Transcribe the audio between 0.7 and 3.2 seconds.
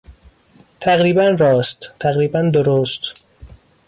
تقریبا راست، تقریبا درست